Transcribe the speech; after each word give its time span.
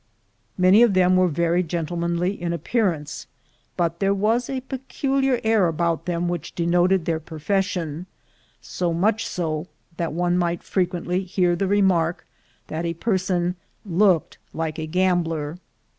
Many 0.57 0.81
of 0.81 0.95
them 0.95 1.15
were 1.15 1.27
very 1.27 1.61
gentlemanly 1.61 2.31
in 2.33 2.53
appearance, 2.53 3.27
but 3.77 3.99
there 3.99 4.15
was 4.15 4.49
a 4.49 4.61
peculiar 4.61 5.39
air 5.43 5.67
about 5.67 6.07
them 6.07 6.27
which 6.27 6.55
denoted 6.55 7.05
their 7.05 7.19
profession— 7.19 8.07
so 8.61 8.93
much 8.93 9.27
so, 9.27 9.67
that 9.97 10.11
one 10.11 10.39
might 10.39 10.63
frequently 10.63 11.23
hear 11.23 11.55
the 11.55 11.67
remark, 11.67 12.25
that 12.65 12.79
such 12.83 12.93
a 12.93 12.93
person 12.95 13.55
"looked 13.85 14.39
like 14.53 14.79
a 14.79 14.87
gambler." 14.87 15.59